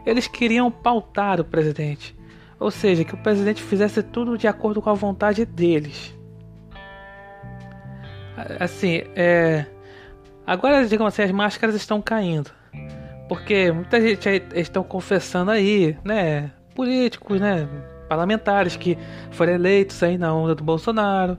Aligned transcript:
eles 0.07 0.27
queriam 0.27 0.71
pautar 0.71 1.43
o 1.43 1.45
presidente. 1.45 2.16
Ou 2.59 2.71
seja, 2.71 3.05
que 3.05 3.15
o 3.15 3.19
presidente 3.19 3.63
fizesse 3.63 4.03
tudo 4.03 4.39
de 4.39 4.49
acordo 4.49 4.81
com 4.81 4.91
a 4.91 4.95
vontade 4.95 5.45
deles. 5.45 6.17
Assim, 8.61 9.03
é... 9.15 9.67
agora, 10.47 10.87
digamos 10.87 11.13
assim, 11.13 11.23
as 11.23 11.33
máscaras 11.33 11.75
estão 11.75 12.01
caindo. 12.01 12.51
Porque 13.29 13.73
muita 13.73 14.01
gente 14.01 14.29
estão 14.55 14.83
confessando 14.83 15.51
aí, 15.51 15.97
né? 16.05 16.51
Políticos, 16.75 17.41
né? 17.41 17.69
Parlamentares 18.09 18.77
que 18.77 18.97
foram 19.33 19.55
eleitos 19.55 20.03
aí 20.03 20.17
na 20.17 20.33
onda 20.33 20.55
do 20.55 20.63
Bolsonaro. 20.63 21.37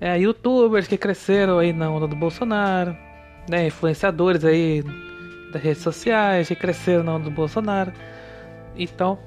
É, 0.00 0.18
youtubers 0.18 0.86
que 0.86 0.96
cresceram 0.96 1.58
aí 1.58 1.72
na 1.72 1.90
onda 1.90 2.06
do 2.06 2.14
Bolsonaro. 2.14 2.96
Né? 3.48 3.68
Influenciadores 3.68 4.44
aí 4.44 4.84
das 5.52 5.62
redes 5.62 5.82
sociais 5.82 6.48
que 6.48 6.54
cresceram 6.54 7.02
na 7.02 7.14
onda 7.14 7.24
do 7.24 7.30
Bolsonaro. 7.30 7.92
Então, 8.76 9.18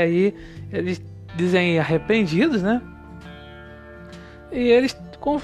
aí 0.00 0.34
eles 0.72 1.02
dizem 1.36 1.78
arrependidos, 1.78 2.62
né? 2.62 2.80
E 4.52 4.58
eles 4.58 4.96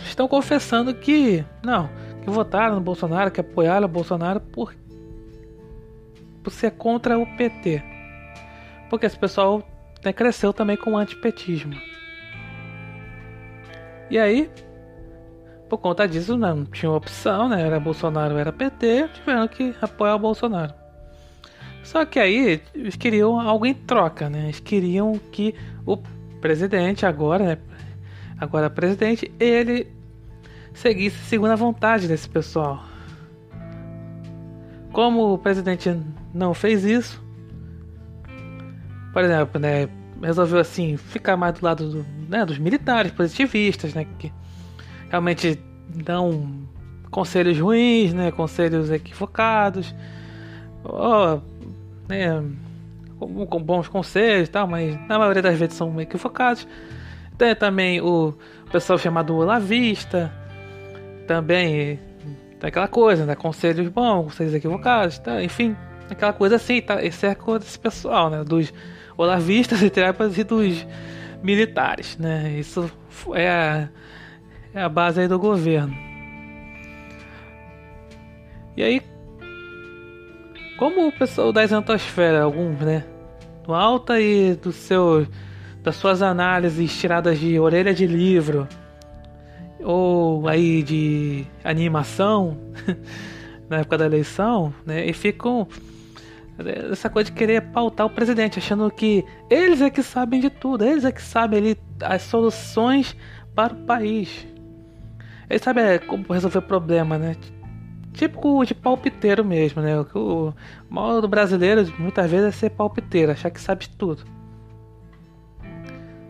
estão 0.05 0.29
confessando 0.29 0.95
que 0.95 1.45
não, 1.65 1.89
que 2.23 2.31
votaram 2.31 2.77
no 2.77 2.81
Bolsonaro, 2.81 3.31
que 3.31 3.41
apoiaram 3.41 3.87
o 3.87 3.89
Bolsonaro 3.89 4.41
por, 4.41 4.75
por 6.43 6.51
ser 6.53 6.73
contra 6.73 7.19
o 7.19 7.27
PT. 7.37 7.83
Porque 8.89 9.07
esse 9.07 9.19
pessoal 9.19 9.63
né, 10.05 10.13
cresceu 10.13 10.53
também 10.53 10.77
com 10.77 10.93
o 10.93 10.97
antipetismo. 10.97 11.75
E 14.11 14.19
aí, 14.19 14.51
por 15.69 15.79
conta 15.79 16.07
disso, 16.07 16.37
não 16.37 16.65
tinha 16.65 16.91
opção, 16.91 17.49
né? 17.49 17.63
Era 17.63 17.79
Bolsonaro, 17.79 18.37
era 18.37 18.53
PT, 18.53 19.09
tiveram 19.15 19.47
que 19.47 19.75
apoiar 19.81 20.17
o 20.17 20.19
Bolsonaro. 20.19 20.80
Só 21.83 22.05
que 22.05 22.19
aí 22.19 22.61
eles 22.75 22.97
queriam 22.97 23.41
algo 23.41 23.67
em 23.67 23.75
troca, 23.75 24.29
né? 24.29 24.45
Eles 24.45 24.61
queriam 24.61 25.19
que 25.33 25.55
o 25.87 25.97
presidente 26.41 27.05
agora, 27.05 27.45
né? 27.45 27.59
agora 28.41 28.71
presidente, 28.71 29.31
ele 29.39 29.87
seguisse 30.73 31.19
segundo 31.27 31.51
a 31.51 31.57
vontade 31.57 32.09
desse 32.09 32.29
pessoal. 32.29 32.83
Como 34.93 35.35
o 35.35 35.39
presidente 35.39 35.95
não 36.33 36.55
fez 36.55 36.85
isso, 36.85 37.23
por 39.13 39.23
exemplo, 39.23 39.61
né, 39.61 39.89
resolveu 40.23 40.59
assim 40.59 40.97
ficar 40.97 41.37
mais 41.37 41.59
do 41.59 41.65
lado 41.65 41.91
do, 41.91 42.07
né, 42.29 42.45
dos 42.45 42.59
militares 42.59 43.13
positivistas, 43.13 43.95
né, 43.95 44.07
que 44.19 44.33
realmente 45.11 45.61
dão 45.89 46.67
conselhos 47.11 47.59
ruins, 47.59 48.13
né, 48.13 48.31
conselhos 48.31 48.91
equivocados, 48.91 49.95
ou, 50.83 51.43
né, 52.11 52.43
com, 53.19 53.47
com 53.47 53.63
bons 53.63 53.89
conselhos, 53.89 54.49
tal, 54.49 54.67
mas 54.67 54.97
na 55.09 55.19
maioria 55.19 55.43
das 55.43 55.59
vezes 55.59 55.77
são 55.77 56.01
equivocados. 56.01 56.67
Tem 57.39 57.55
também 57.55 58.01
o 58.01 58.35
pessoal 58.71 58.99
chamado 58.99 59.35
Olavista. 59.35 60.33
Também 61.27 61.99
tem 62.59 62.69
aquela 62.69 62.89
coisa, 62.89 63.25
né? 63.25 63.35
Conselhos 63.35 63.89
bons, 63.89 64.25
conselhos 64.25 64.55
equivocados, 64.55 65.19
tá? 65.19 65.43
enfim, 65.43 65.77
aquela 66.11 66.33
coisa 66.33 66.57
assim, 66.57 66.83
tá? 66.83 67.03
Esse 67.03 67.27
é 67.27 67.35
coisa 67.35 67.61
desse 67.65 67.79
pessoal, 67.79 68.29
né? 68.29 68.45
Dos 68.45 68.73
olavistas, 69.17 69.83
entre 69.83 70.05
aspas, 70.05 70.37
e 70.37 70.45
dos 70.45 70.87
militares, 71.43 72.19
né? 72.19 72.51
Isso 72.59 72.91
é 73.35 73.49
a, 73.49 73.89
é 74.75 74.83
a 74.83 74.89
base 74.89 75.21
aí 75.21 75.29
do 75.29 75.39
governo. 75.39 75.97
E 78.77 78.83
aí, 78.83 79.03
como 80.81 81.09
o 81.09 81.13
pessoal 81.13 81.53
da 81.53 81.63
exantosfera, 81.63 82.43
alguns, 82.43 82.81
né? 82.81 83.05
Do 83.65 83.75
alta 83.75 84.19
e 84.19 84.55
do 84.55 84.73
seu 84.73 85.27
das 85.83 85.97
suas 85.97 86.23
análises 86.23 86.99
tiradas 86.99 87.39
de 87.39 87.59
orelha 87.61 87.93
de 87.93 88.07
livro 88.07 88.67
ou 89.83 90.49
aí 90.49 90.83
de 90.83 91.47
animação 91.63 92.57
na 93.69 93.81
época 93.81 93.99
da 93.99 94.07
eleição, 94.07 94.73
né? 94.87 95.05
E 95.05 95.13
ficam 95.13 95.69
essa 96.91 97.11
coisa 97.11 97.31
de 97.31 97.37
querer 97.37 97.61
pautar 97.73 98.07
o 98.07 98.11
presidente, 98.11 98.59
achando 98.59 98.91
que 98.91 99.23
eles 99.51 99.83
é 99.83 99.91
que 99.91 100.03
sabem 100.03 100.41
de 100.41 100.49
tudo, 100.49 100.83
eles 100.83 101.05
é 101.05 101.13
que 101.13 101.23
sabem 101.23 101.59
ali 101.59 101.79
as 102.03 102.23
soluções 102.23 103.15
para 103.55 103.75
o 103.75 103.85
país. 103.85 104.47
Eles 105.49 105.61
sabem 105.61 105.85
é, 105.85 105.99
como 105.99 106.25
resolver 106.33 106.59
o 106.59 106.63
problema, 106.63 107.19
né? 107.19 107.37
Típico 108.13 108.65
de 108.65 108.75
palpiteiro 108.75 109.45
mesmo, 109.45 109.81
né? 109.81 109.99
O 110.15 110.53
mal 110.89 111.21
do 111.21 111.29
brasileiro 111.29 111.93
muitas 111.99 112.31
vezes 112.31 112.47
é 112.49 112.51
ser 112.51 112.71
palpiteiro, 112.71 113.33
achar 113.33 113.51
que 113.51 113.61
sabe 113.61 113.89
tudo. 113.89 114.25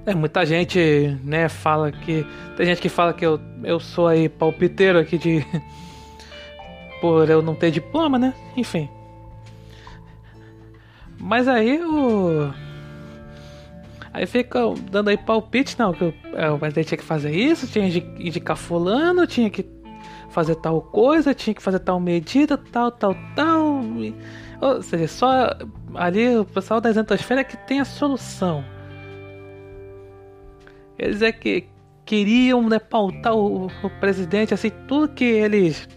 É, 0.07 0.15
muita 0.15 0.45
gente, 0.45 1.19
né, 1.23 1.49
fala 1.49 1.93
que. 1.93 2.27
Tem 2.57 2.67
gente 2.67 2.81
que 2.81 2.89
fala 2.89 3.13
que 3.13 3.25
eu, 3.25 3.41
eu 3.63 3.79
sou 3.79 4.07
aí 4.09 4.29
palpiteiro 4.29 4.99
aqui 4.99 5.19
de. 5.19 5.45
Por 7.01 7.29
eu 7.31 7.41
não 7.41 7.55
ter 7.55 7.71
diploma, 7.71 8.19
né? 8.19 8.35
Enfim. 8.57 8.89
Mas 11.19 11.47
aí 11.49 11.81
o. 11.83 12.53
Aí 14.13 14.27
fica 14.27 14.61
dando 14.91 15.09
aí 15.09 15.17
palpite, 15.17 15.79
não, 15.79 15.93
que 15.93 16.13
é, 16.35 16.51
o 16.51 16.59
presidente 16.59 16.89
tinha 16.89 16.99
que 16.99 17.05
fazer 17.05 17.31
isso, 17.31 17.67
tinha 17.69 17.89
que 17.89 18.01
indicar 18.19 18.57
fulano, 18.57 19.27
tinha 19.27 19.49
que 19.49 19.63
fazer 20.31 20.55
tal 20.57 20.81
coisa, 20.81 21.35
tinha 21.35 21.55
que 21.55 21.63
fazer 21.63 21.81
tal 21.81 22.01
medida, 22.01 22.57
tal, 22.57 22.91
tal, 22.91 23.15
tal. 23.35 23.83
E, 23.97 24.15
ou 24.61 24.83
seja, 24.83 25.09
só 25.09 25.57
ali 25.95 26.37
o 26.37 26.45
pessoal 26.45 26.81
das 26.81 26.97
entosferas 26.97 27.45
é 27.45 27.45
que 27.45 27.57
tem 27.57 27.81
a 27.81 27.85
solução. 27.85 28.65
Eles 30.99 31.23
é 31.23 31.33
que 31.33 31.67
queriam 32.05 32.69
né, 32.69 32.79
pautar 32.79 33.35
o, 33.35 33.67
o 33.67 33.91
presidente, 34.01 34.53
assim, 34.53 34.71
tudo 34.89 35.13
que 35.13 35.25
eles 35.25 35.89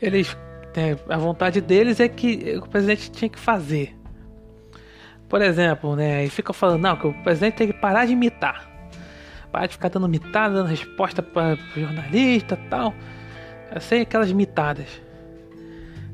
eles 0.00 0.36
é, 0.74 0.96
a 1.08 1.16
vontade 1.16 1.60
deles 1.60 2.00
é 2.00 2.08
que 2.08 2.58
o 2.58 2.68
presidente 2.68 3.10
tinha 3.10 3.28
que 3.28 3.38
fazer. 3.38 3.96
Por 5.28 5.40
exemplo, 5.40 5.96
né, 5.96 6.24
e 6.24 6.28
fica 6.28 6.52
falando 6.52 6.82
não 6.82 6.96
que 6.96 7.06
o 7.06 7.22
presidente 7.22 7.54
tem 7.54 7.66
que 7.68 7.72
parar 7.72 8.04
de 8.06 8.12
imitar, 8.12 8.70
parar 9.52 9.66
de 9.66 9.74
ficar 9.74 9.90
dando 9.90 10.08
mitada, 10.08 10.54
dando 10.54 10.66
resposta 10.66 11.22
para 11.22 11.56
jornalista, 11.76 12.58
tal, 12.70 12.94
assim 13.70 14.00
aquelas 14.00 14.32
mitadas. 14.32 14.88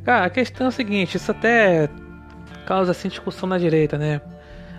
Cara, 0.04 0.26
a 0.26 0.30
questão 0.30 0.66
é 0.66 0.68
o 0.68 0.72
seguinte, 0.72 1.16
isso 1.16 1.30
até 1.30 1.88
causa 2.66 2.90
assim 2.90 3.08
discussão 3.08 3.48
na 3.48 3.56
direita, 3.56 3.96
né? 3.96 4.20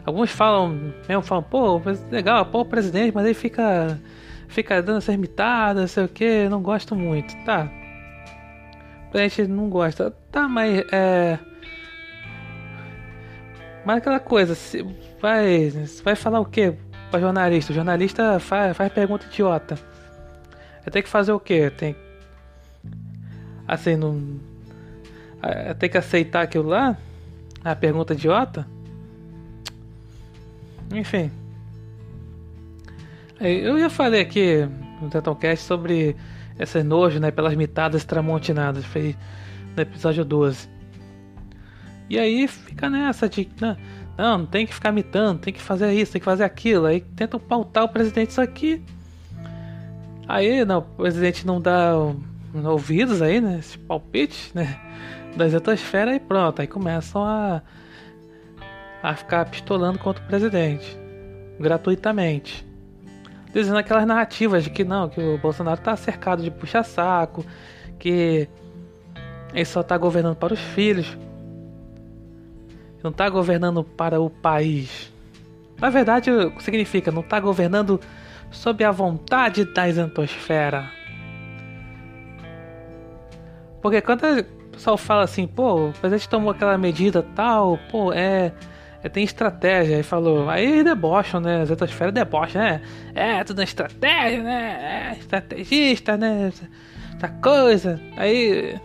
Alguns 0.05 0.31
falam, 0.31 0.93
mesmo 1.07 1.21
falam, 1.21 1.43
pô, 1.43 1.81
legal, 2.11 2.45
pô, 2.45 2.61
o 2.61 2.65
presidente, 2.65 3.13
mas 3.13 3.25
ele 3.25 3.33
fica 3.33 3.99
fica 4.47 4.81
dando 4.81 4.97
essas 4.97 5.15
mitadas, 5.15 5.91
sei 5.91 6.03
o 6.03 6.09
que, 6.09 6.49
não 6.49 6.61
gosto 6.61 6.95
muito. 6.95 7.35
Tá. 7.45 7.71
A 9.13 9.17
gente 9.17 9.47
não 9.47 9.69
gosta. 9.69 10.11
Tá, 10.31 10.47
mas 10.47 10.83
é. 10.91 11.39
Mas 13.85 13.97
aquela 13.97 14.19
coisa, 14.19 14.55
se 14.55 14.85
vai, 15.21 15.69
vai 16.03 16.15
falar 16.15 16.39
o 16.39 16.45
que 16.45 16.75
para 17.09 17.19
jornalista? 17.19 17.71
O 17.71 17.75
jornalista 17.75 18.39
faz, 18.39 18.75
faz 18.75 18.91
pergunta 18.91 19.25
idiota. 19.25 19.77
Tem 20.91 21.03
que 21.03 21.09
fazer 21.09 21.31
o 21.31 21.39
que? 21.39 21.69
Tem. 21.69 21.95
Assim, 23.67 23.95
não. 23.95 24.39
Tem 25.77 25.89
que 25.89 25.97
aceitar 25.97 26.41
aquilo 26.41 26.69
lá? 26.69 26.97
A 27.63 27.75
pergunta 27.75 28.13
idiota? 28.13 28.67
Enfim. 30.91 31.31
Eu 33.39 33.79
já 33.79 33.89
falei 33.89 34.21
aqui 34.21 34.67
no 35.01 35.09
Tetoncast 35.09 35.65
sobre 35.65 36.15
esse 36.57 36.83
nojo, 36.83 37.19
né, 37.19 37.31
pelas 37.31 37.55
mitadas 37.55 38.03
tramontinadas, 38.03 38.83
foi 38.83 39.15
no 39.75 39.81
episódio 39.81 40.25
12. 40.25 40.67
E 42.09 42.19
aí 42.19 42.47
fica 42.47 42.89
nessa 42.89 43.29
de, 43.29 43.47
né, 43.61 43.77
não, 44.19 44.39
não 44.39 44.45
tem 44.45 44.67
que 44.67 44.73
ficar 44.73 44.91
mitando, 44.91 45.39
tem 45.39 45.53
que 45.53 45.61
fazer 45.61 45.93
isso, 45.93 46.11
tem 46.11 46.19
que 46.19 46.25
fazer 46.25 46.43
aquilo. 46.43 46.85
Aí 46.85 46.99
tentam 46.99 47.39
pautar 47.39 47.85
o 47.85 47.89
presidente 47.89 48.31
isso 48.31 48.41
aqui. 48.41 48.83
Aí, 50.27 50.65
não, 50.65 50.79
o 50.79 50.81
presidente 50.81 51.47
não 51.47 51.61
dá 51.61 51.93
ouvidos 52.65 53.21
aí, 53.21 53.39
né, 53.39 53.59
esse 53.59 53.77
palpite, 53.77 54.51
né, 54.53 54.77
da 55.37 55.45
exatosfera 55.45 56.13
e 56.13 56.19
pronto. 56.19 56.59
Aí 56.59 56.67
começam 56.67 57.23
a, 57.23 57.61
a 59.01 59.15
ficar 59.15 59.45
pistolando 59.45 59.97
contra 59.97 60.21
o 60.21 60.27
presidente, 60.27 60.97
gratuitamente 61.57 62.67
dizendo 63.51 63.79
aquelas 63.79 64.05
narrativas 64.05 64.63
de 64.63 64.69
que 64.69 64.83
não, 64.83 65.09
que 65.09 65.19
o 65.19 65.39
Bolsonaro 65.39 65.79
está 65.79 65.95
cercado 65.95 66.43
de 66.43 66.51
puxa-saco, 66.51 67.43
que 67.97 68.47
ele 69.51 69.65
só 69.65 69.81
está 69.81 69.97
governando 69.97 70.35
para 70.35 70.53
os 70.53 70.59
filhos, 70.59 71.17
não 73.03 73.11
está 73.11 73.29
governando 73.29 73.83
para 73.83 74.19
o 74.19 74.29
país. 74.29 75.11
Na 75.79 75.89
verdade, 75.89 76.31
significa 76.59 77.11
não 77.11 77.21
está 77.21 77.39
governando 77.39 77.99
sob 78.51 78.83
a 78.83 78.91
vontade 78.91 79.65
da 79.65 79.87
isentosfera. 79.87 80.89
Porque 83.81 84.01
quando 84.01 84.23
o 84.23 84.43
pessoal 84.71 84.97
fala 84.97 85.23
assim, 85.23 85.47
pô, 85.47 85.89
o 85.89 85.93
presidente 85.93 86.27
tomou 86.27 86.51
aquela 86.51 86.77
medida 86.77 87.23
tal, 87.35 87.79
pô, 87.89 88.11
é 88.11 88.51
é, 89.03 89.09
tem 89.09 89.23
estratégia. 89.23 89.97
Aí 89.97 90.03
falou, 90.03 90.49
aí 90.49 90.83
debocham, 90.83 91.39
né? 91.39 91.61
As 91.61 91.69
etosferas 91.69 92.13
debocham, 92.13 92.61
né? 92.61 92.81
É, 93.15 93.43
tudo 93.43 93.61
é 93.61 93.63
estratégia, 93.63 94.43
né? 94.43 95.13
É, 95.13 95.19
estrategista, 95.19 96.17
né? 96.17 96.51
Essa 97.17 97.29
coisa. 97.41 97.99
Aí. 98.17 98.79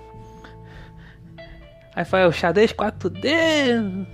Aí 1.95 2.05
foi 2.05 2.27
o 2.27 2.33
xadrez 2.33 2.73
4D. 2.73 4.07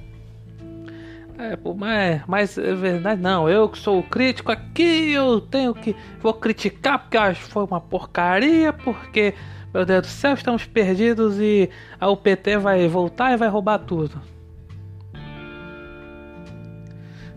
É, 1.39 1.57
mas, 1.75 2.23
mas 2.27 2.59
é 2.59 2.75
verdade, 2.75 3.23
não. 3.23 3.49
Eu 3.49 3.67
que 3.69 3.79
sou 3.79 4.01
o 4.01 4.03
crítico 4.03 4.53
aqui, 4.53 5.13
eu 5.13 5.41
tenho 5.41 5.75
que. 5.75 5.97
Vou 6.21 6.35
criticar 6.35 6.99
porque 6.99 7.17
acho 7.17 7.47
que 7.47 7.51
foi 7.51 7.65
uma 7.65 7.81
porcaria, 7.81 8.75
porque, 8.75 9.35
meu 9.73 9.87
Deus 9.87 10.03
do 10.03 10.07
céu, 10.07 10.35
estamos 10.35 10.67
perdidos 10.67 11.39
e 11.41 11.71
a 11.99 12.11
UPT 12.11 12.59
vai 12.59 12.87
voltar 12.87 13.33
e 13.33 13.39
vai 13.39 13.49
roubar 13.49 13.79
tudo. 13.79 14.21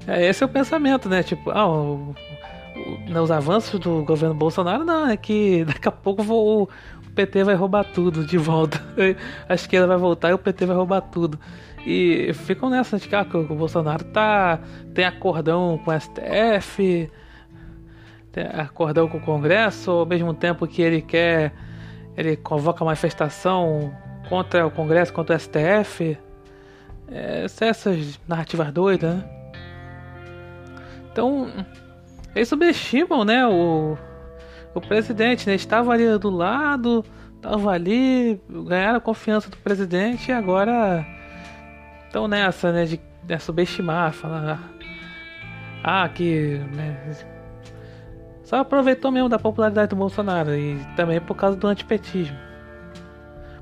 É, 0.05 0.27
esse 0.27 0.43
é 0.43 0.45
o 0.45 0.49
pensamento, 0.49 1.07
né? 1.07 1.23
Tipo, 1.23 1.51
ah, 1.51 1.65
o, 1.65 2.13
o, 2.75 3.21
os 3.21 3.31
avanços 3.31 3.79
do 3.79 4.03
governo 4.03 4.35
Bolsonaro, 4.35 4.83
não, 4.83 5.07
é 5.07 5.15
que 5.15 5.63
daqui 5.63 5.87
a 5.87 5.91
pouco 5.91 6.21
vou, 6.21 6.69
PT 7.15 7.43
vai 7.43 7.55
roubar 7.55 7.83
tudo 7.85 8.25
de 8.25 8.37
volta. 8.37 8.81
A 9.47 9.53
esquerda 9.53 9.87
vai 9.87 9.97
voltar 9.97 10.29
e 10.29 10.33
o 10.33 10.37
PT 10.37 10.65
vai 10.65 10.75
roubar 10.75 11.01
tudo. 11.01 11.39
E 11.85 12.31
ficam 12.33 12.69
nessa 12.69 12.97
de 12.97 13.07
que, 13.07 13.15
ah, 13.15 13.25
o 13.33 13.55
Bolsonaro 13.55 14.03
tá, 14.05 14.59
tem 14.93 15.05
acordão 15.05 15.79
com 15.83 15.91
o 15.91 15.99
STF, 15.99 17.11
tem 18.31 18.45
acordão 18.45 19.07
com 19.07 19.17
o 19.17 19.21
Congresso, 19.21 19.91
ao 19.91 20.05
mesmo 20.05 20.33
tempo 20.33 20.65
que 20.65 20.81
ele 20.81 21.01
quer. 21.01 21.53
Ele 22.15 22.37
convoca 22.37 22.85
manifestação 22.85 23.93
contra 24.29 24.65
o 24.65 24.71
Congresso, 24.71 25.11
contra 25.11 25.35
o 25.35 25.39
STF. 25.39 26.17
É, 27.11 27.45
essas 27.45 28.19
narrativas 28.27 28.71
doidas, 28.71 29.15
né? 29.15 29.29
Então, 31.11 31.47
eles 32.35 32.47
subestimam, 32.47 33.23
né, 33.23 33.45
o, 33.45 33.95
o 34.73 34.81
presidente, 34.81 35.47
né? 35.47 35.55
Estava 35.55 35.91
ali 35.91 36.17
do 36.17 36.29
lado, 36.29 37.05
estava 37.35 37.71
ali, 37.71 38.39
ganharam 38.49 38.97
a 38.97 39.01
confiança 39.01 39.49
do 39.49 39.57
presidente 39.57 40.29
e 40.29 40.31
agora 40.31 41.05
estão 42.05 42.27
nessa, 42.27 42.71
né, 42.71 42.85
de, 42.85 43.01
de 43.23 43.39
subestimar, 43.39 44.13
falar 44.13 44.71
ah, 45.83 46.07
que 46.07 46.59
né, 46.73 46.97
só 48.43 48.57
aproveitou 48.57 49.11
mesmo 49.11 49.27
da 49.27 49.37
popularidade 49.37 49.89
do 49.89 49.95
Bolsonaro 49.95 50.55
e 50.55 50.77
também 50.95 51.19
por 51.19 51.35
causa 51.35 51.57
do 51.57 51.67
antipetismo. 51.67 52.37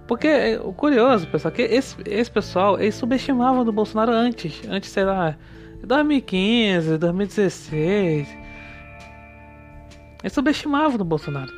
Porque 0.08 0.60
o 0.62 0.74
curioso, 0.74 1.28
pessoal, 1.28 1.52
que 1.52 1.62
esse, 1.62 1.96
esse 2.06 2.30
pessoal, 2.30 2.80
eles 2.80 2.96
subestimavam 2.96 3.64
do 3.64 3.72
Bolsonaro 3.72 4.12
antes, 4.12 4.62
antes, 4.68 4.90
sei 4.90 5.06
lá, 5.06 5.38
2015, 5.84 6.98
2016. 6.98 8.41
Eles 10.22 10.34
subestimavam 10.34 10.98
do 10.98 11.04
Bolsonaro. 11.04 11.52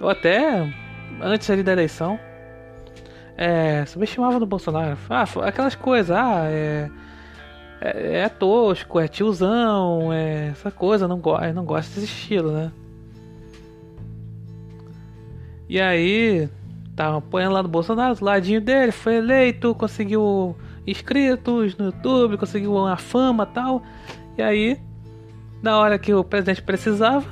Ou 0.00 0.08
até 0.08 0.72
antes 1.20 1.48
ali 1.50 1.62
da 1.62 1.72
eleição. 1.72 2.18
É, 3.36 3.84
subestimavam 3.86 4.38
do 4.38 4.46
Bolsonaro. 4.46 4.96
Ah, 5.10 5.24
aquelas 5.44 5.74
coisas, 5.74 6.10
ah, 6.10 6.44
é, 6.46 6.90
é, 7.80 8.18
é 8.20 8.28
tosco, 8.28 8.98
é 8.98 9.08
tiozão, 9.08 10.12
é 10.12 10.48
essa 10.48 10.70
coisa, 10.70 11.06
não, 11.06 11.18
go 11.18 11.36
não 11.54 11.64
desse 11.64 12.04
estilo, 12.04 12.50
né? 12.52 12.72
E 15.68 15.80
aí, 15.80 16.48
tava 16.94 17.18
apoiando 17.18 17.54
lá 17.54 17.62
do 17.62 17.68
Bolsonaro, 17.68 18.14
do 18.14 18.24
ladinho 18.24 18.60
dele, 18.60 18.92
foi 18.92 19.16
eleito, 19.16 19.74
conseguiu 19.74 20.56
inscritos 20.86 21.76
no 21.76 21.86
YouTube, 21.86 22.38
conseguiu 22.38 22.72
uma 22.74 22.96
fama 22.96 23.44
tal. 23.44 23.82
E 24.38 24.42
aí, 24.42 24.80
na 25.60 25.78
hora 25.78 25.98
que 25.98 26.14
o 26.14 26.22
presidente 26.22 26.62
precisava 26.62 27.26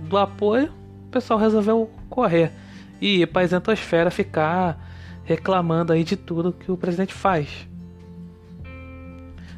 do 0.00 0.16
apoio, 0.16 0.72
o 1.06 1.10
pessoal 1.10 1.38
resolveu 1.38 1.90
correr 2.08 2.52
e 3.00 3.22
ir 3.22 3.26
para 3.26 3.42
a 3.42 3.44
isentosfera 3.44 4.10
ficar 4.10 4.78
reclamando 5.24 5.92
aí 5.92 6.04
de 6.04 6.16
tudo 6.16 6.52
que 6.52 6.70
o 6.70 6.76
presidente 6.76 7.12
faz. 7.12 7.68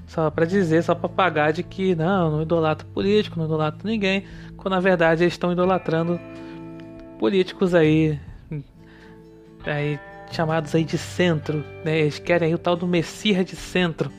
Só 0.06 0.28
para 0.28 0.44
dizer, 0.44 0.82
só 0.82 0.94
para 0.94 1.08
pagar 1.08 1.52
de 1.52 1.62
que 1.62 1.94
não, 1.94 2.32
não 2.32 2.42
idolatro 2.42 2.86
político, 2.88 3.38
não 3.38 3.46
idolatro 3.46 3.86
ninguém, 3.86 4.24
quando 4.56 4.74
na 4.74 4.80
verdade 4.80 5.22
eles 5.22 5.34
estão 5.34 5.52
idolatrando 5.52 6.20
políticos 7.18 7.74
aí, 7.74 8.18
aí 9.64 10.00
chamados 10.32 10.74
aí 10.74 10.82
de 10.82 10.98
centro, 10.98 11.64
né? 11.84 12.00
Eles 12.00 12.18
querem 12.18 12.52
o 12.54 12.58
tal 12.58 12.74
do 12.74 12.86
Messias 12.86 13.44
de 13.46 13.54
centro, 13.54 14.10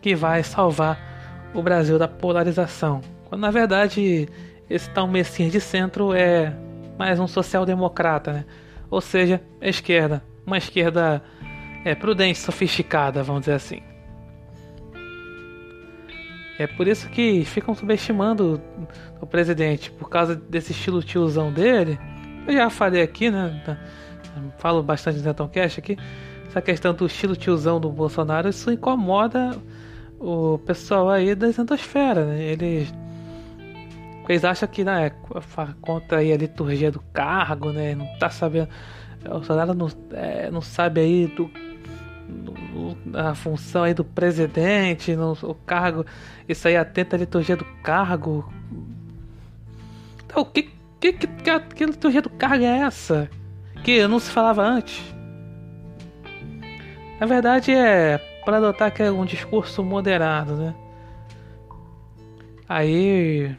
que 0.00 0.14
vai 0.14 0.42
salvar 0.44 1.50
o 1.52 1.62
Brasil 1.62 1.98
da 1.98 2.06
polarização. 2.06 3.00
Quando 3.28 3.40
na 3.40 3.50
verdade 3.50 4.28
esse 4.70 4.88
tal 4.90 5.08
Messias 5.08 5.50
de 5.50 5.60
centro 5.60 6.14
é 6.14 6.56
mais 6.96 7.18
um 7.18 7.26
social-democrata, 7.26 8.32
né? 8.32 8.44
Ou 8.88 9.00
seja, 9.00 9.42
a 9.60 9.68
esquerda, 9.68 10.22
uma 10.46 10.56
esquerda 10.56 11.22
é, 11.84 11.94
prudente, 11.94 12.38
sofisticada, 12.38 13.22
vamos 13.22 13.42
dizer 13.42 13.54
assim. 13.54 13.82
É 16.58 16.66
por 16.66 16.86
isso 16.86 17.08
que 17.08 17.44
ficam 17.44 17.74
subestimando 17.74 18.60
o 19.20 19.26
presidente, 19.26 19.90
por 19.90 20.08
causa 20.08 20.36
desse 20.36 20.72
estilo 20.72 21.02
tiozão 21.02 21.52
dele. 21.52 21.98
Eu 22.46 22.52
já 22.52 22.70
falei 22.70 23.02
aqui, 23.02 23.30
né? 23.30 23.62
falo 24.58 24.82
bastante 24.82 25.16
no 25.16 25.22
Zenton 25.22 25.48
Cash 25.48 25.78
aqui, 25.78 25.96
essa 26.46 26.60
questão 26.60 26.94
do 26.94 27.06
estilo 27.06 27.34
tiozão 27.34 27.80
do 27.80 27.90
Bolsonaro, 27.90 28.48
isso 28.48 28.70
incomoda 28.70 29.56
o 30.18 30.58
pessoal 30.58 31.08
aí 31.08 31.34
da 31.34 31.50
Zentosfera, 31.50 32.26
né? 32.26 32.42
Eles, 32.42 32.92
eles 34.30 34.44
acham 34.44 34.68
que 34.68 34.84
né, 34.84 35.06
é 35.06 35.12
contra 35.80 36.18
a 36.18 36.22
liturgia 36.22 36.90
do 36.90 37.00
cargo, 37.12 37.72
né? 37.72 37.94
Não 37.94 38.06
tá 38.18 38.30
sabendo. 38.30 38.68
O 39.26 39.30
Bolsonaro 39.30 39.74
não, 39.74 39.88
é, 40.12 40.50
não 40.50 40.60
sabe 40.60 41.00
aí 41.00 41.26
do, 41.26 41.50
do, 42.28 43.18
a 43.18 43.34
função 43.34 43.82
aí 43.82 43.92
do 43.92 44.04
presidente, 44.04 45.16
no, 45.16 45.32
o 45.42 45.54
cargo. 45.54 46.06
Isso 46.48 46.68
aí 46.68 46.76
atenta 46.76 47.16
à 47.16 47.18
liturgia 47.18 47.56
do 47.56 47.64
cargo. 47.82 48.50
Então, 50.24 50.44
que, 50.44 50.70
que, 51.00 51.12
que, 51.12 51.26
que, 51.26 51.60
que 51.74 51.86
liturgia 51.86 52.22
do 52.22 52.30
cargo 52.30 52.64
é 52.64 52.78
essa? 52.78 53.28
Que 53.82 54.06
não 54.06 54.20
se 54.20 54.30
falava 54.30 54.62
antes? 54.62 55.02
Na 57.18 57.26
verdade 57.26 57.72
é 57.72 58.18
para 58.44 58.58
adotar 58.58 58.92
que 58.92 59.02
é 59.02 59.10
um 59.10 59.24
discurso 59.24 59.82
moderado, 59.82 60.56
né? 60.56 60.74
Aí, 62.68 63.56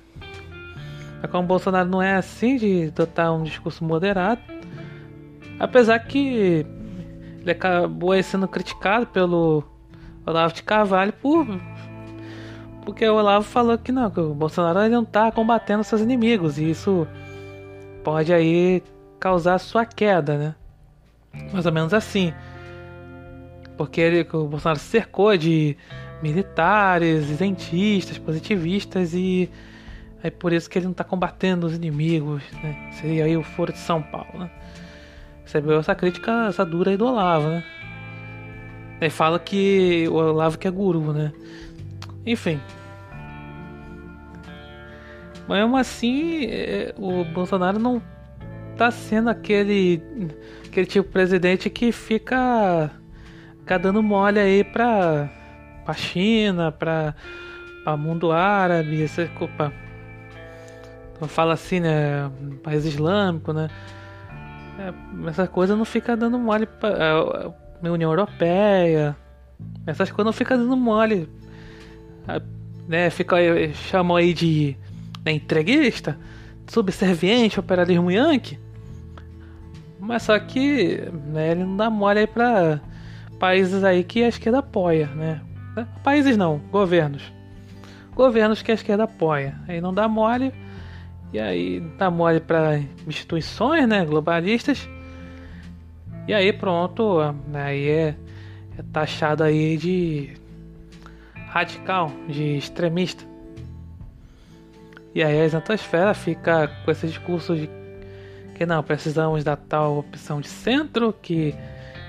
como 1.28 1.44
o 1.44 1.48
Bolsonaro 1.48 1.88
não 1.88 2.02
é 2.02 2.16
assim 2.16 2.58
de 2.58 2.88
adotar 2.88 3.34
um 3.34 3.44
discurso 3.44 3.84
moderado, 3.84 4.42
apesar 5.60 6.00
que 6.00 6.66
ele 7.40 7.52
acabou 7.52 8.22
sendo 8.24 8.48
criticado 8.48 9.08
pelo 9.08 9.64
Olavo 10.26 10.54
de 10.54 10.64
Carvalho 10.64 11.14
por 11.14 11.48
porque 12.84 13.08
o 13.08 13.16
Olavo 13.16 13.46
falou 13.46 13.78
que 13.78 13.92
não, 13.92 14.10
que 14.10 14.20
o 14.20 14.34
Bolsonaro 14.34 14.90
não 14.90 15.04
está 15.04 15.32
combatendo 15.32 15.84
seus 15.84 16.02
inimigos 16.02 16.58
e 16.58 16.70
isso 16.70 17.08
pode 18.04 18.34
aí 18.34 18.82
causar 19.20 19.60
sua 19.60 19.86
queda, 19.86 20.38
né? 20.38 20.56
Mais 21.54 21.66
ou 21.66 21.72
menos 21.72 21.94
assim. 21.94 22.34
Porque 23.78 24.02
ele, 24.02 24.28
o 24.34 24.48
Bolsonaro 24.48 24.80
cercou 24.80 25.38
de 25.38 25.78
militares, 26.24 27.30
isentistas, 27.30 28.18
positivistas 28.18 29.14
e 29.14 29.50
é 30.24 30.30
por 30.30 30.54
isso 30.54 30.70
que 30.70 30.78
ele 30.78 30.86
não 30.86 30.92
está 30.92 31.04
combatendo 31.04 31.66
os 31.68 31.76
inimigos, 31.76 32.44
né? 32.64 32.90
Seria 32.94 33.26
aí 33.26 33.36
o 33.36 33.44
Foro 33.44 33.72
de 33.72 33.80
São 33.80 34.02
Paulo, 34.02 34.40
né? 34.40 34.50
Recebeu 35.44 35.80
essa 35.80 35.96
crítica, 35.96 36.48
essa 36.48 36.66
dura 36.66 36.92
aí 36.92 36.98
do 36.98 37.06
Olavo, 37.06 37.48
né? 37.48 37.64
Ele 39.00 39.10
fala 39.10 39.40
que 39.40 40.08
o 40.10 40.14
Olavo 40.14 40.58
que 40.58 40.68
é 40.68 40.72
guru, 40.72 41.12
né? 41.12 41.34
Enfim. 42.26 42.60
Mas 45.48 45.88
assim, 45.88 46.46
é, 46.46 46.94
o 46.98 47.26
Bolsonaro 47.26 47.80
não 47.80 48.02
tá 48.78 48.92
sendo 48.92 49.30
aquele 49.30 50.02
aquele 50.72 50.86
tipo 50.86 51.08
de 51.08 51.14
presidente 51.14 51.70
que 51.70 51.92
fica, 51.92 52.90
fica 53.60 53.78
dando 53.78 54.02
mole 54.02 54.40
aí 54.40 54.64
pra, 54.64 55.30
pra 55.84 55.94
China, 55.94 56.72
pra, 56.72 57.14
pra 57.84 57.98
mundo 57.98 58.32
árabe, 58.32 59.04
essa 59.04 59.28
culpa. 59.28 59.74
Fala 61.28 61.54
assim, 61.54 61.80
né? 61.80 62.32
País 62.64 62.86
islâmico, 62.86 63.54
né? 63.54 63.70
É, 64.80 65.30
essa 65.30 65.48
coisa 65.48 65.76
não 65.76 65.86
fica 65.86 66.16
dando 66.18 66.40
mole 66.40 66.66
pra 66.66 66.90
a, 66.90 67.88
a 67.88 67.92
União 67.92 68.10
Europeia. 68.10 69.16
Essas 69.86 70.10
coisas 70.10 70.26
não 70.26 70.34
fica 70.34 70.58
dando 70.58 70.76
mole. 70.76 71.30
Né? 72.88 73.10
Fica 73.10 73.36
chamam 73.74 74.18
aí 74.18 74.34
de 74.34 74.76
né, 75.24 75.34
entreguista, 75.34 76.18
subserviente, 76.68 77.60
operalismo 77.60 78.12
yankee. 78.12 78.60
Mas 80.00 80.24
só 80.24 80.38
que 80.40 80.98
né, 81.28 81.52
ele 81.52 81.64
não 81.64 81.78
dá 81.78 81.90
mole 81.90 82.20
aí 82.20 82.28
pra 82.28 82.80
países 83.40 83.84
aí 83.84 84.04
que 84.04 84.24
a 84.24 84.28
esquerda 84.28 84.60
apoia, 84.60 85.08
né? 85.08 85.42
Países 86.04 86.36
não, 86.36 86.58
governos. 86.72 87.32
Governos 88.14 88.62
que 88.62 88.72
a 88.72 88.76
esquerda 88.76 89.04
apoia. 89.04 89.56
Aí 89.68 89.80
não 89.80 89.94
dá 89.94 90.08
mole. 90.08 90.54
E 91.34 91.40
aí 91.40 91.80
dá 91.98 92.12
mole 92.12 92.40
para 92.40 92.82
instituições, 93.08 93.88
né, 93.88 94.06
globalistas. 94.06 94.90
E 96.28 96.34
aí 96.34 96.52
pronto, 96.52 97.20
aí 97.54 97.90
é, 97.90 98.16
é 98.78 98.84
taxado 98.92 99.44
aí 99.44 99.78
de 99.78 100.34
radical, 101.48 102.12
de 102.28 102.58
extremista. 102.58 103.24
E 105.14 105.24
aí 105.24 105.42
a 105.42 105.44
exatosfera 105.44 106.14
fica 106.14 106.68
com 106.86 106.92
esse 106.92 107.08
discurso 107.08 107.56
de 107.56 107.70
que 108.56 108.66
não, 108.66 108.84
precisamos 108.84 109.44
da 109.44 109.56
tal 109.56 109.98
opção 109.98 110.40
de 110.40 110.48
centro, 110.48 111.14
que 111.22 111.56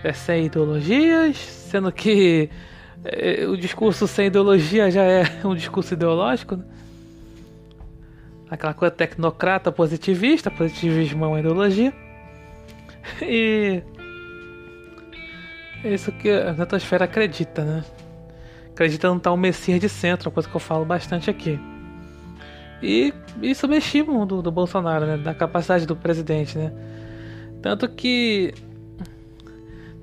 é 0.05 0.13
sem 0.13 0.47
ideologias, 0.47 1.37
sendo 1.37 1.91
que 1.91 2.51
é, 3.05 3.47
o 3.47 3.57
discurso 3.57 4.07
sem 4.07 4.27
ideologia 4.27 4.91
já 4.91 5.03
é 5.03 5.25
um 5.45 5.55
discurso 5.55 5.95
ideológico. 5.95 6.57
Né? 6.57 6.65
Aquela 8.53 8.75
coisa 8.75 8.95
tecnocrata 8.95 9.73
positivista, 9.73 10.51
positivismo 10.51 11.25
é 11.25 11.29
uma 11.29 11.41
ideologia. 11.41 11.91
E 13.23 13.83
é 15.83 15.95
isso 15.95 16.13
que 16.13 16.31
a 16.31 16.53
Netosfera 16.53 17.07
acredita, 17.07 17.65
né? 17.65 17.83
Acredita 18.71 19.09
no 19.09 19.19
tal 19.19 19.39
Messias 19.39 19.81
de 19.81 19.89
centro, 19.89 20.29
uma 20.29 20.35
coisa 20.35 20.51
que 20.51 20.55
eu 20.55 20.61
falo 20.61 20.85
bastante 20.85 21.31
aqui. 21.31 21.59
E 22.83 23.15
isso 23.41 23.63
subestimam 23.63 24.27
do, 24.27 24.43
do 24.43 24.53
Bolsonaro, 24.53 25.07
né? 25.07 25.17
Da 25.17 25.33
capacidade 25.33 25.87
do 25.87 25.97
presidente, 25.97 26.59
né? 26.59 26.71
Tanto 27.63 27.89
que 27.89 28.53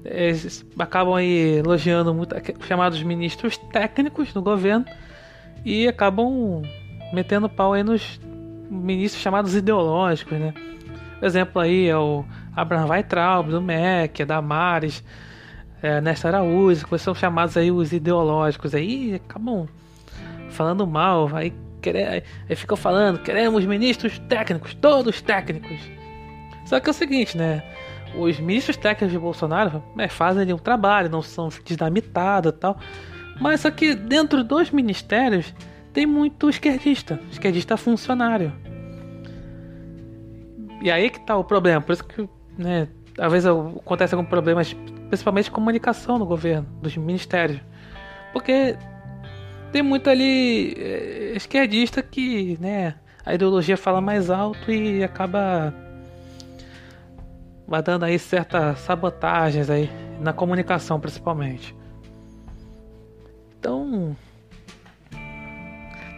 eles 0.03 0.65
acabam 0.79 1.13
aí 1.13 1.60
elogiando 1.60 2.15
muito 2.15 2.36
chamados 2.68 3.03
ministros 3.03 3.58
técnicos 3.72 4.34
do 4.34 4.41
governo 4.41 4.86
e 5.63 5.88
acabam 5.88 6.63
metendo 7.13 7.48
pau 7.48 7.74
aí 7.74 7.84
nos 7.84 8.20
ministros 8.70 9.22
chamados 9.22 9.56
ideológicos, 9.56 10.38
né? 10.38 10.54
Exemplo 11.22 11.62
aí 11.62 11.88
é 11.88 11.98
o 11.98 12.24
Abraham 12.56 12.88
Weitraub 12.88 13.50
do 13.50 13.62
MEC, 13.62 14.24
da 14.24 14.42
Mares, 14.42 15.04
é, 15.82 16.00
Nesta 16.00 16.30
Araújo, 16.30 16.88
que 16.88 16.98
são 16.98 17.14
chamados 17.14 17.58
aí 17.58 17.72
os 17.72 17.92
ideológicos 17.92 18.74
aí, 18.74 19.16
acabam 19.16 19.68
falando 20.50 20.86
mal, 20.88 21.30
aí 21.36 21.54
Quer, 21.82 22.24
aí 22.50 22.56
ficam 22.56 22.76
falando, 22.76 23.20
queremos 23.20 23.66
ministros 23.66 24.20
técnicos, 24.28 24.74
todos 24.74 25.22
técnicos. 25.22 25.80
Só 26.66 26.80
que 26.80 26.90
é 26.90 26.92
o 26.92 26.94
seguinte, 26.94 27.38
né? 27.38 27.64
Os 28.18 28.40
ministros 28.40 28.76
técnicos 28.76 29.12
de 29.12 29.20
Bolsonaro 29.20 29.84
né, 29.96 30.08
fazem 30.08 30.42
ali 30.42 30.54
um 30.54 30.58
trabalho, 30.58 31.10
não 31.10 31.22
são 31.22 31.50
dinamitados 31.64 32.52
e 32.52 32.56
tal. 32.56 32.78
Mas 33.40 33.62
só 33.62 33.72
que 33.72 33.96
dentro 33.96 34.44
dos 34.44 34.72
ministérios 34.72 35.54
tem 35.93 36.05
muito 36.05 36.50
esquerdista, 36.50 37.19
esquerdista 37.31 37.77
funcionário. 37.77 38.53
E 40.81 40.89
aí 40.89 41.10
que 41.10 41.19
tá 41.19 41.36
o 41.36 41.43
problema, 41.43 41.81
por 41.81 41.93
isso 41.93 42.03
que, 42.03 42.27
né, 42.58 42.88
às 43.17 43.31
vezes 43.31 43.48
acontece 43.48 44.15
algum 44.15 44.27
problema, 44.27 44.62
principalmente 45.10 45.46
de 45.46 45.51
comunicação 45.51 46.17
no 46.17 46.25
governo, 46.25 46.67
dos 46.81 46.96
ministérios. 46.96 47.60
Porque 48.31 48.77
tem 49.72 49.81
muito 49.81 50.10
ali 50.10 50.74
é, 50.77 51.34
esquerdista 51.36 52.01
que, 52.01 52.58
né, 52.62 52.96
a 53.25 53.34
ideologia 53.34 53.75
fala 53.75 54.00
mais 54.00 54.29
alto 54.29 54.72
e 54.72 55.03
acaba 55.03 55.74
vai 57.67 57.84
dando 57.84 58.03
aí 58.03 58.17
certas 58.17 58.79
sabotagens 58.79 59.69
aí 59.69 59.89
na 60.19 60.34
comunicação 60.34 61.00
principalmente. 61.00 61.75
Então, 63.60 64.15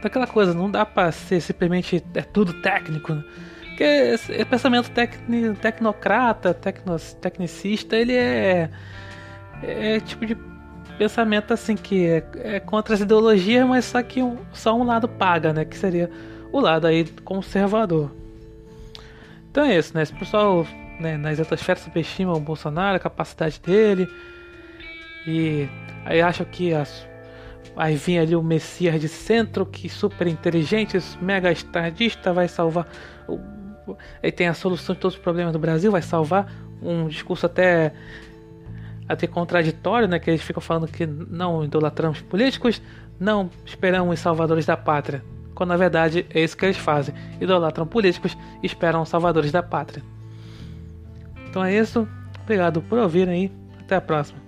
daquela 0.01 0.27
coisa, 0.27 0.53
não 0.53 0.69
dá 0.69 0.85
para 0.85 1.11
ser 1.11 1.41
simplesmente 1.41 2.03
é 2.13 2.21
tudo 2.21 2.53
técnico, 2.61 3.13
né? 3.13 3.23
porque 3.81 3.83
esse 3.83 4.45
pensamento 4.45 4.91
tecni, 4.91 5.55
tecnocrata, 5.55 6.53
tecno, 6.53 6.97
tecnicista, 7.19 7.95
ele 7.95 8.13
é 8.13 8.69
é 9.63 9.99
tipo 9.99 10.25
de 10.25 10.37
pensamento 10.97 11.51
assim 11.51 11.75
que 11.75 12.05
é, 12.05 12.23
é 12.35 12.59
contra 12.59 12.93
as 12.93 13.01
ideologias, 13.01 13.67
mas 13.67 13.85
só 13.85 14.03
que 14.03 14.21
um, 14.21 14.37
só 14.53 14.75
um 14.77 14.83
lado 14.83 15.07
paga, 15.07 15.51
né? 15.51 15.65
Que 15.65 15.75
seria 15.75 16.11
o 16.51 16.59
lado 16.59 16.85
aí 16.85 17.05
conservador. 17.23 18.11
Então 19.49 19.65
é 19.65 19.77
isso, 19.77 19.95
né? 19.95 20.03
Esse 20.03 20.13
pessoal 20.13 20.65
né, 20.99 21.17
nas 21.17 21.39
etosferas 21.39 21.81
subestima 21.81 22.33
o 22.33 22.39
Bolsonaro, 22.39 22.97
a 22.97 22.99
capacidade 22.99 23.59
dele. 23.59 24.07
E 25.25 25.67
aí 26.05 26.21
acham 26.21 26.45
que 26.45 26.73
as, 26.73 27.07
aí 27.75 27.95
vinha 27.95 28.21
ali 28.21 28.35
o 28.35 28.43
Messias 28.43 28.99
de 28.99 29.07
centro, 29.07 29.65
que 29.65 29.89
super 29.89 30.27
inteligente, 30.27 30.97
mega 31.21 31.51
estadista, 31.51 32.33
vai 32.33 32.47
salvar. 32.47 32.87
Aí 34.21 34.31
tem 34.31 34.47
a 34.47 34.53
solução 34.53 34.95
de 34.95 35.01
todos 35.01 35.15
os 35.15 35.21
problemas 35.21 35.53
do 35.53 35.59
Brasil, 35.59 35.91
vai 35.91 36.01
salvar. 36.01 36.51
Um 36.81 37.07
discurso 37.07 37.45
até 37.45 37.93
até 39.07 39.27
contraditório, 39.27 40.07
né? 40.07 40.19
Que 40.19 40.29
eles 40.29 40.41
ficam 40.41 40.61
falando 40.61 40.87
que 40.87 41.05
não 41.05 41.63
idolatramos 41.63 42.21
políticos, 42.21 42.81
não 43.19 43.49
esperamos 43.65 44.19
salvadores 44.19 44.65
da 44.65 44.77
pátria. 44.77 45.23
Quando 45.53 45.69
na 45.69 45.77
verdade 45.77 46.25
é 46.29 46.43
isso 46.43 46.55
que 46.57 46.65
eles 46.65 46.77
fazem: 46.77 47.13
idolatram 47.39 47.85
políticos 47.85 48.37
e 48.63 48.65
esperam 48.65 49.05
salvadores 49.05 49.51
da 49.51 49.61
pátria. 49.61 50.03
Então 51.49 51.63
é 51.63 51.75
isso. 51.75 52.07
Obrigado 52.41 52.81
por 52.81 52.97
ouvir 52.97 53.29
aí. 53.29 53.51
Até 53.79 53.95
a 53.95 54.01
próxima. 54.01 54.40